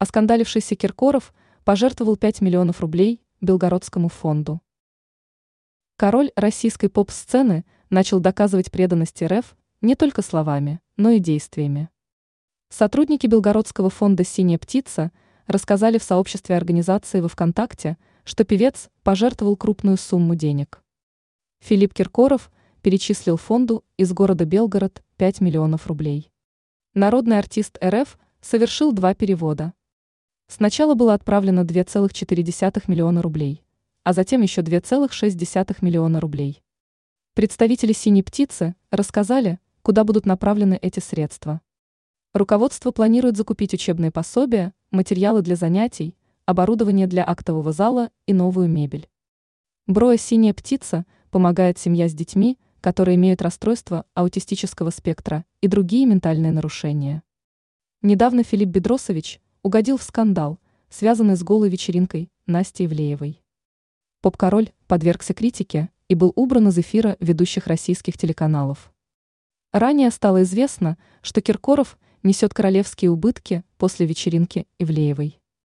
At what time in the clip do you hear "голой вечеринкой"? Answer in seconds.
61.42-62.30